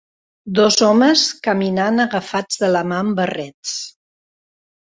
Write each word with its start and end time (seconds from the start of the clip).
Dos 0.59 0.77
homes 0.85 1.25
caminant 1.49 2.05
agafats 2.05 2.57
de 2.65 2.71
la 2.77 2.83
mà 2.93 3.01
amb 3.05 3.17
barrets. 3.23 3.79